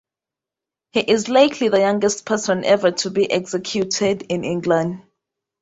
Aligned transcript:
He 0.93 1.01
is 1.01 1.29
likely 1.29 1.69
the 1.69 1.77
youngest 1.81 2.25
person 2.25 2.65
ever 2.65 2.89
to 2.89 3.11
be 3.11 3.29
executed 3.31 4.23
in 4.29 4.43
England. 4.43 5.03